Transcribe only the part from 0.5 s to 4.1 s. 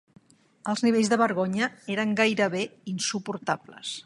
Els nivells de vergonya eren gairebé insuportables.